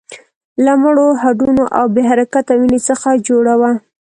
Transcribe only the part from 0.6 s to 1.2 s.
له مړو